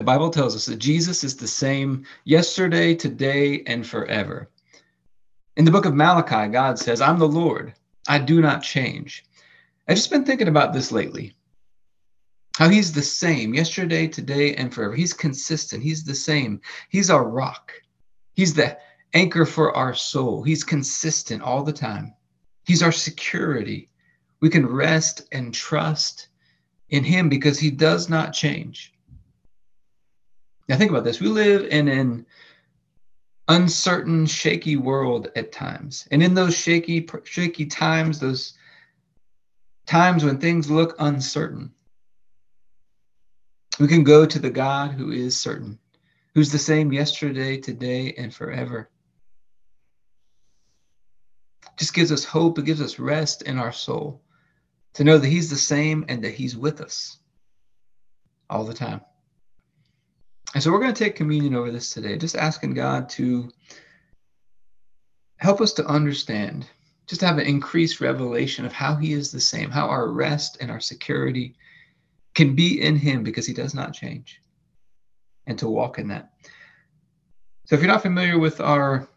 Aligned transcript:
The 0.00 0.06
Bible 0.06 0.30
tells 0.30 0.56
us 0.56 0.64
that 0.64 0.78
Jesus 0.78 1.24
is 1.24 1.36
the 1.36 1.46
same 1.46 2.06
yesterday, 2.24 2.94
today, 2.94 3.62
and 3.66 3.86
forever. 3.86 4.48
In 5.58 5.66
the 5.66 5.70
book 5.70 5.84
of 5.84 5.94
Malachi, 5.94 6.50
God 6.50 6.78
says, 6.78 7.02
I'm 7.02 7.18
the 7.18 7.28
Lord. 7.28 7.74
I 8.08 8.18
do 8.18 8.40
not 8.40 8.62
change. 8.62 9.26
I've 9.86 9.96
just 9.96 10.10
been 10.10 10.24
thinking 10.24 10.48
about 10.48 10.72
this 10.72 10.90
lately. 10.90 11.34
How 12.56 12.70
he's 12.70 12.94
the 12.94 13.02
same 13.02 13.52
yesterday, 13.52 14.08
today, 14.08 14.54
and 14.54 14.72
forever. 14.72 14.94
He's 14.94 15.12
consistent. 15.12 15.82
He's 15.82 16.02
the 16.02 16.14
same. 16.14 16.62
He's 16.88 17.10
our 17.10 17.28
rock. 17.28 17.70
He's 18.32 18.54
the 18.54 18.78
anchor 19.12 19.44
for 19.44 19.76
our 19.76 19.92
soul. 19.92 20.42
He's 20.42 20.64
consistent 20.64 21.42
all 21.42 21.62
the 21.62 21.74
time. 21.74 22.14
He's 22.64 22.82
our 22.82 22.90
security. 22.90 23.90
We 24.40 24.48
can 24.48 24.64
rest 24.64 25.28
and 25.30 25.52
trust 25.52 26.28
in 26.88 27.04
him 27.04 27.28
because 27.28 27.58
he 27.58 27.70
does 27.70 28.08
not 28.08 28.32
change. 28.32 28.94
Now, 30.70 30.76
think 30.76 30.92
about 30.92 31.02
this. 31.02 31.20
We 31.20 31.26
live 31.26 31.66
in 31.66 31.88
an 31.88 32.24
uncertain, 33.48 34.24
shaky 34.24 34.76
world 34.76 35.28
at 35.34 35.50
times. 35.50 36.06
And 36.12 36.22
in 36.22 36.32
those 36.32 36.56
shaky, 36.56 37.08
shaky 37.24 37.66
times, 37.66 38.20
those 38.20 38.52
times 39.86 40.24
when 40.24 40.38
things 40.38 40.70
look 40.70 40.94
uncertain, 41.00 41.72
we 43.80 43.88
can 43.88 44.04
go 44.04 44.24
to 44.24 44.38
the 44.38 44.48
God 44.48 44.92
who 44.92 45.10
is 45.10 45.36
certain, 45.36 45.76
who's 46.34 46.52
the 46.52 46.58
same 46.58 46.92
yesterday, 46.92 47.56
today, 47.56 48.14
and 48.16 48.32
forever. 48.32 48.90
Just 51.78 51.94
gives 51.94 52.12
us 52.12 52.22
hope, 52.22 52.60
it 52.60 52.64
gives 52.64 52.80
us 52.80 53.00
rest 53.00 53.42
in 53.42 53.58
our 53.58 53.72
soul 53.72 54.22
to 54.94 55.02
know 55.02 55.18
that 55.18 55.26
He's 55.26 55.50
the 55.50 55.56
same 55.56 56.04
and 56.06 56.22
that 56.22 56.34
He's 56.34 56.56
with 56.56 56.80
us 56.80 57.18
all 58.48 58.64
the 58.64 58.72
time. 58.72 59.00
And 60.54 60.62
so 60.62 60.72
we're 60.72 60.80
going 60.80 60.92
to 60.92 61.04
take 61.04 61.14
communion 61.14 61.54
over 61.54 61.70
this 61.70 61.90
today, 61.90 62.16
just 62.16 62.36
asking 62.36 62.74
God 62.74 63.08
to 63.10 63.50
help 65.36 65.60
us 65.60 65.72
to 65.74 65.86
understand, 65.86 66.66
just 67.06 67.20
to 67.20 67.26
have 67.26 67.38
an 67.38 67.46
increased 67.46 68.00
revelation 68.00 68.64
of 68.64 68.72
how 68.72 68.96
He 68.96 69.12
is 69.12 69.30
the 69.30 69.40
same, 69.40 69.70
how 69.70 69.86
our 69.86 70.08
rest 70.08 70.58
and 70.60 70.70
our 70.70 70.80
security 70.80 71.54
can 72.34 72.54
be 72.54 72.80
in 72.82 72.96
Him 72.96 73.22
because 73.22 73.46
He 73.46 73.54
does 73.54 73.74
not 73.74 73.94
change, 73.94 74.40
and 75.46 75.58
to 75.58 75.68
walk 75.68 75.98
in 75.98 76.08
that. 76.08 76.32
So 77.66 77.76
if 77.76 77.80
you're 77.80 77.90
not 77.90 78.02
familiar 78.02 78.38
with 78.38 78.60
our 78.60 79.08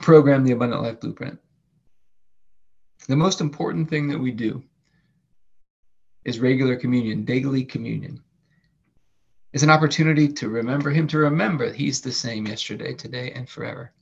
program, 0.00 0.44
the 0.44 0.52
Abundant 0.52 0.82
Life 0.82 1.00
Blueprint, 1.00 1.38
the 3.06 3.16
most 3.16 3.40
important 3.40 3.88
thing 3.88 4.08
that 4.08 4.18
we 4.18 4.32
do 4.32 4.62
is 6.24 6.40
regular 6.40 6.76
communion, 6.76 7.24
daily 7.24 7.64
communion 7.64 8.22
is 9.52 9.62
an 9.62 9.70
opportunity 9.70 10.28
to 10.28 10.48
remember 10.48 10.90
him, 10.90 11.06
to 11.08 11.18
remember 11.18 11.72
he's 11.72 12.00
the 12.00 12.12
same 12.12 12.46
yesterday, 12.46 12.94
today, 12.94 13.32
and 13.32 13.48
forever, 13.48 13.92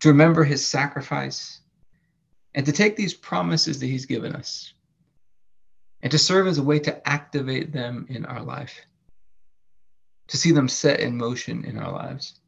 to 0.00 0.08
remember 0.08 0.44
his 0.44 0.66
sacrifice, 0.66 1.60
and 2.54 2.66
to 2.66 2.72
take 2.72 2.96
these 2.96 3.14
promises 3.14 3.78
that 3.78 3.86
he's 3.86 4.06
given 4.06 4.34
us 4.34 4.72
and 6.02 6.10
to 6.10 6.18
serve 6.18 6.46
as 6.46 6.58
a 6.58 6.62
way 6.62 6.78
to 6.78 7.08
activate 7.08 7.72
them 7.72 8.06
in 8.08 8.24
our 8.26 8.42
life, 8.42 8.80
to 10.28 10.36
see 10.36 10.52
them 10.52 10.68
set 10.68 11.00
in 11.00 11.16
motion 11.16 11.64
in 11.64 11.78
our 11.78 11.92
lives. 11.92 12.40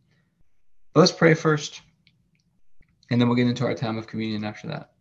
But 0.93 1.01
let's 1.01 1.13
pray 1.13 1.35
first, 1.35 1.83
and 3.11 3.21
then 3.21 3.29
we'll 3.29 3.37
get 3.37 3.49
into 3.49 3.65
our 3.65 3.75
time 3.75 3.99
of 3.99 4.07
communion 4.07 4.45
after 4.45 4.69
that. 4.69 4.93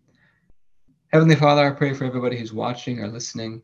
Heavenly 1.12 1.36
Father, 1.36 1.66
I 1.66 1.72
pray 1.72 1.94
for 1.94 2.06
everybody 2.06 2.38
who's 2.38 2.54
watching 2.54 3.00
or 3.00 3.08
listening 3.08 3.64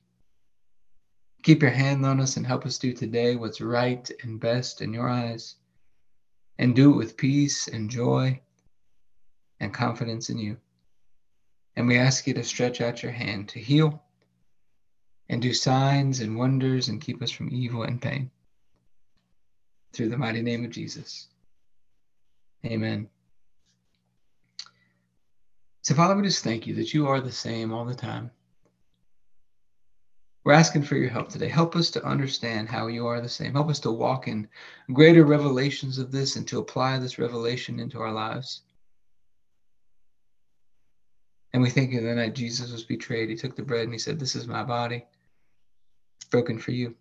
Keep 1.43 1.63
your 1.63 1.71
hand 1.71 2.05
on 2.05 2.19
us 2.19 2.37
and 2.37 2.45
help 2.45 2.65
us 2.65 2.77
do 2.77 2.93
today 2.93 3.35
what's 3.35 3.61
right 3.61 4.09
and 4.21 4.39
best 4.39 4.81
in 4.81 4.93
your 4.93 5.09
eyes. 5.09 5.55
And 6.59 6.75
do 6.75 6.93
it 6.93 6.97
with 6.97 7.17
peace 7.17 7.67
and 7.67 7.89
joy 7.89 8.39
and 9.59 9.73
confidence 9.73 10.29
in 10.29 10.37
you. 10.37 10.57
And 11.75 11.87
we 11.87 11.97
ask 11.97 12.27
you 12.27 12.33
to 12.35 12.43
stretch 12.43 12.81
out 12.81 13.01
your 13.01 13.11
hand 13.11 13.49
to 13.49 13.59
heal 13.59 14.03
and 15.29 15.41
do 15.41 15.53
signs 15.53 16.19
and 16.19 16.37
wonders 16.37 16.89
and 16.89 17.01
keep 17.01 17.21
us 17.23 17.31
from 17.31 17.49
evil 17.51 17.83
and 17.83 18.01
pain. 18.01 18.29
Through 19.93 20.09
the 20.09 20.17
mighty 20.17 20.41
name 20.41 20.63
of 20.63 20.71
Jesus. 20.71 21.29
Amen. 22.65 23.07
So, 25.81 25.95
Father, 25.95 26.15
we 26.15 26.21
just 26.21 26.43
thank 26.43 26.67
you 26.67 26.75
that 26.75 26.93
you 26.93 27.07
are 27.07 27.19
the 27.19 27.31
same 27.31 27.73
all 27.73 27.85
the 27.85 27.95
time. 27.95 28.29
We're 30.43 30.53
asking 30.53 30.83
for 30.83 30.95
your 30.95 31.09
help 31.09 31.29
today. 31.29 31.49
Help 31.49 31.75
us 31.75 31.91
to 31.91 32.03
understand 32.03 32.67
how 32.67 32.87
you 32.87 33.05
are 33.05 33.21
the 33.21 33.29
same. 33.29 33.53
Help 33.53 33.69
us 33.69 33.79
to 33.81 33.91
walk 33.91 34.27
in 34.27 34.47
greater 34.91 35.23
revelations 35.23 35.99
of 35.99 36.11
this 36.11 36.35
and 36.35 36.47
to 36.47 36.59
apply 36.59 36.97
this 36.97 37.19
revelation 37.19 37.79
into 37.79 37.99
our 37.99 38.11
lives. 38.11 38.63
And 41.53 41.61
we 41.61 41.69
think 41.69 41.93
of 41.93 42.03
the 42.03 42.15
night 42.15 42.33
Jesus 42.33 42.71
was 42.71 42.83
betrayed. 42.83 43.29
He 43.29 43.35
took 43.35 43.55
the 43.55 43.61
bread 43.61 43.83
and 43.83 43.93
he 43.93 43.99
said, 43.99 44.19
This 44.19 44.35
is 44.35 44.47
my 44.47 44.63
body, 44.63 45.05
broken 46.31 46.57
for 46.57 46.71
you. 46.71 46.95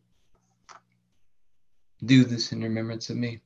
Do 2.05 2.25
this 2.25 2.53
in 2.53 2.63
remembrance 2.63 3.09
of 3.09 3.17
me. 3.17 3.41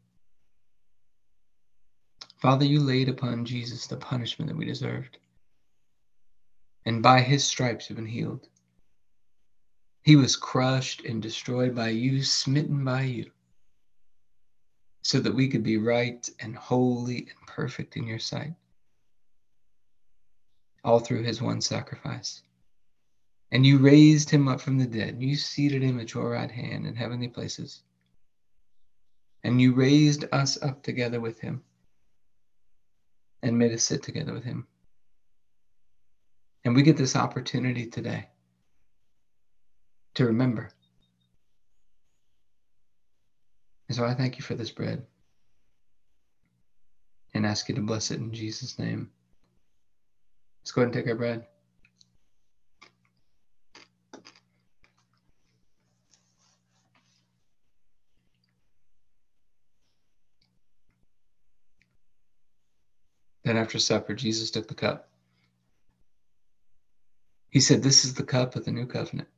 Father, 2.38 2.64
you 2.64 2.80
laid 2.80 3.08
upon 3.08 3.44
Jesus 3.44 3.86
the 3.86 3.96
punishment 3.96 4.48
that 4.48 4.56
we 4.56 4.64
deserved. 4.64 5.18
And 6.84 7.02
by 7.02 7.20
his 7.20 7.44
stripes 7.44 7.88
you've 7.88 7.96
been 7.96 8.06
healed. 8.06 8.48
He 10.04 10.16
was 10.16 10.36
crushed 10.36 11.02
and 11.06 11.22
destroyed 11.22 11.74
by 11.74 11.88
you, 11.88 12.22
smitten 12.22 12.84
by 12.84 13.02
you. 13.02 13.30
so 15.02 15.20
that 15.20 15.34
we 15.34 15.48
could 15.48 15.62
be 15.62 15.76
right 15.76 16.28
and 16.40 16.56
holy 16.56 17.18
and 17.18 17.46
perfect 17.46 17.96
in 17.96 18.06
your 18.06 18.18
sight. 18.18 18.54
All 20.82 20.98
through 20.98 21.22
his 21.24 21.42
one 21.42 21.60
sacrifice. 21.60 22.42
And 23.50 23.66
you 23.66 23.78
raised 23.78 24.30
him 24.30 24.48
up 24.48 24.60
from 24.60 24.78
the 24.78 24.86
dead. 24.86 25.14
and 25.14 25.22
You 25.22 25.36
seated 25.36 25.82
him 25.82 26.00
at 26.00 26.14
your 26.14 26.30
right 26.30 26.50
hand 26.50 26.86
in 26.86 26.96
heavenly 26.96 27.28
places. 27.28 27.82
And 29.42 29.60
you 29.60 29.74
raised 29.74 30.24
us 30.32 30.62
up 30.62 30.82
together 30.82 31.20
with 31.20 31.38
him 31.38 31.62
and 33.42 33.58
made 33.58 33.72
us 33.72 33.84
sit 33.84 34.02
together 34.02 34.32
with 34.32 34.44
him. 34.44 34.66
And 36.64 36.74
we 36.74 36.82
get 36.82 36.96
this 36.96 37.16
opportunity 37.16 37.86
today 37.86 38.28
to 40.14 40.26
remember. 40.26 40.70
And 43.88 43.96
so 43.96 44.04
I 44.04 44.14
thank 44.14 44.38
you 44.38 44.42
for 44.42 44.54
this 44.54 44.70
bread 44.70 45.04
and 47.34 47.44
ask 47.44 47.68
you 47.68 47.74
to 47.74 47.80
bless 47.80 48.10
it 48.10 48.20
in 48.20 48.32
Jesus' 48.32 48.78
name. 48.78 49.10
Let's 50.62 50.72
go 50.72 50.82
ahead 50.82 50.94
and 50.94 51.04
take 51.04 51.10
our 51.10 51.16
bread. 51.16 51.46
Then 63.44 63.58
after 63.58 63.78
supper, 63.78 64.14
Jesus 64.14 64.50
took 64.50 64.68
the 64.68 64.74
cup. 64.74 65.06
He 67.50 67.60
said, 67.60 67.82
This 67.82 68.06
is 68.06 68.14
the 68.14 68.24
cup 68.24 68.56
of 68.56 68.64
the 68.64 68.72
new 68.72 68.86
covenant. 68.86 69.28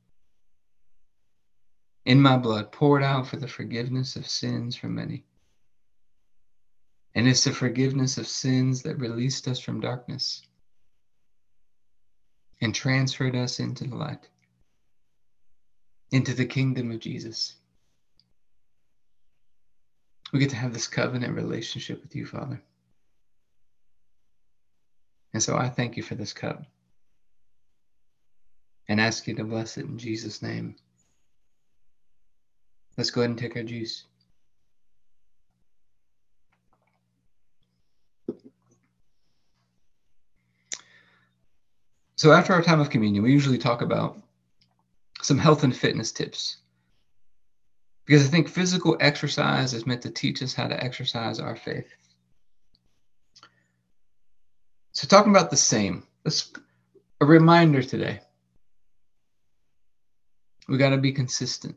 In 2.07 2.23
my 2.23 2.37
blood, 2.37 2.71
poured 2.71 3.03
out 3.03 3.27
for 3.27 3.37
the 3.37 3.49
forgiveness 3.49 4.15
of 4.15 4.29
sins 4.29 4.77
for 4.77 4.87
many. 4.87 5.25
And 7.17 7.27
it's 7.27 7.43
the 7.43 7.51
forgiveness 7.51 8.17
of 8.17 8.29
sins 8.29 8.83
that 8.83 9.01
released 9.01 9.49
us 9.49 9.59
from 9.59 9.81
darkness 9.81 10.43
and 12.61 12.73
transferred 12.73 13.35
us 13.35 13.59
into 13.59 13.89
the 13.89 13.97
light, 13.97 14.29
into 16.13 16.33
the 16.33 16.47
kingdom 16.47 16.93
of 16.93 17.01
Jesus. 17.01 17.57
We 20.33 20.39
get 20.39 20.51
to 20.51 20.57
have 20.57 20.73
this 20.73 20.87
covenant 20.87 21.35
relationship 21.35 22.03
with 22.03 22.15
you, 22.15 22.25
Father. 22.25 22.63
And 25.35 25.43
so 25.43 25.57
I 25.57 25.69
thank 25.71 25.97
you 25.97 26.05
for 26.05 26.15
this 26.15 26.33
cup 26.33 26.63
and 28.89 29.01
ask 29.01 29.27
you 29.27 29.35
to 29.35 29.45
bless 29.45 29.77
it 29.77 29.87
in 29.87 29.99
Jesus' 29.99 30.41
name. 30.41 30.77
Let's 32.97 33.11
go 33.11 33.21
ahead 33.21 33.31
and 33.31 33.39
take 33.39 33.57
our 33.57 33.63
juice. 33.63 34.05
So, 42.17 42.33
after 42.33 42.55
our 42.55 42.63
time 42.63 42.81
of 42.81 42.89
communion, 42.89 43.23
we 43.23 43.33
usually 43.33 43.59
talk 43.59 43.83
about 43.83 44.17
some 45.21 45.39
health 45.39 45.65
and 45.65 45.77
fitness 45.77 46.13
tips. 46.13 46.57
Because 48.07 48.27
I 48.27 48.31
think 48.31 48.49
physical 48.49 48.97
exercise 49.01 49.75
is 49.75 49.87
meant 49.87 50.03
to 50.03 50.11
teach 50.11 50.43
us 50.43 50.55
how 50.55 50.67
to 50.67 50.83
exercise 50.83 51.39
our 51.39 51.57
faith. 51.57 51.89
So, 54.93 55.07
talking 55.07 55.33
about 55.33 55.51
the 55.51 55.57
same, 55.57 56.05
a 57.21 57.27
reminder 57.27 57.83
today. 57.83 58.21
We 60.69 60.79
got 60.79 60.91
to 60.91 60.97
be 60.97 61.13
consistent. 61.13 61.77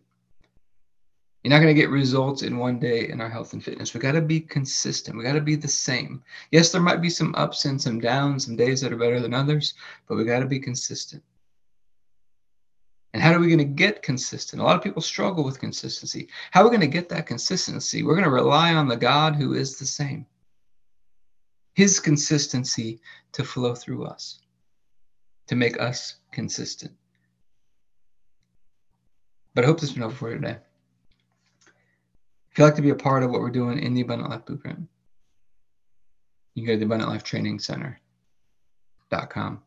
You're 1.44 1.52
not 1.52 1.62
going 1.62 1.74
to 1.74 1.82
get 1.82 1.90
results 1.90 2.42
in 2.42 2.58
one 2.58 2.80
day 2.80 3.10
in 3.10 3.22
our 3.22 3.30
health 3.30 3.54
and 3.54 3.64
fitness. 3.64 3.94
We 3.94 4.02
got 4.02 4.12
to 4.12 4.22
be 4.22 4.42
consistent. 4.42 5.18
We 5.18 5.24
got 5.24 5.34
to 5.34 5.42
be 5.42 5.56
the 5.56 5.70
same. 5.70 6.22
Yes, 6.52 6.72
there 6.72 6.82
might 6.82 7.02
be 7.02 7.10
some 7.10 7.34
ups 7.36 7.64
and 7.64 7.82
some 7.82 8.00
downs, 8.00 8.46
some 8.46 8.58
days 8.58 8.82
that 8.82 8.92
are 8.92 8.98
better 8.98 9.22
than 9.22 9.34
others, 9.34 9.74
but 10.08 10.18
we 10.18 10.26
got 10.26 10.40
to 10.40 10.46
be 10.46 10.60
consistent. 10.60 11.24
And 13.14 13.24
how 13.24 13.34
are 13.34 13.40
we 13.40 13.48
going 13.48 13.58
to 13.60 13.66
get 13.66 14.04
consistent? 14.04 14.62
A 14.62 14.66
lot 14.66 14.76
of 14.76 14.84
people 14.84 15.02
struggle 15.02 15.44
with 15.44 15.60
consistency. 15.60 16.28
How 16.52 16.62
are 16.62 16.66
we 16.66 16.70
going 16.70 16.82
to 16.82 16.88
get 16.88 17.10
that 17.10 17.26
consistency? 17.26 18.04
We're 18.04 18.16
going 18.16 18.26
to 18.26 18.30
rely 18.30 18.74
on 18.74 18.88
the 18.88 18.98
God 18.98 19.36
who 19.36 19.54
is 19.54 19.80
the 19.80 19.86
same 19.86 20.26
his 21.80 21.98
consistency 21.98 23.00
to 23.32 23.42
flow 23.42 23.74
through 23.74 24.04
us, 24.04 24.40
to 25.48 25.56
make 25.56 25.80
us 25.80 26.16
consistent. 26.30 26.92
But 29.56 29.64
I 29.64 29.68
hope 29.68 29.80
this 29.80 29.90
has 29.90 29.96
been 29.96 30.02
helpful 30.02 30.28
for 30.28 30.34
you 30.34 30.42
today. 30.42 30.58
You'd 32.60 32.66
like 32.66 32.76
to 32.76 32.82
be 32.82 32.90
a 32.90 32.96
part 32.96 33.24
of 33.24 33.32
what 33.32 33.40
we're 33.40 33.52
doing 33.52 33.80
in 33.80 33.94
the 33.94 34.02
Abundant 34.02 34.32
Life 34.32 34.44
Blueprint, 34.44 34.80
you 36.56 36.64
can 36.64 36.68
go 36.68 36.74
to 36.74 36.80
the 36.80 36.86
Abundant 36.88 37.10
Life 37.10 37.24
Training 37.24 37.58
Center.com. 37.58 39.62